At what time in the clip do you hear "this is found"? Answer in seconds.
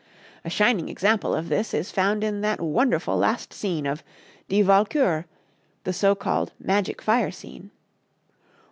1.47-2.23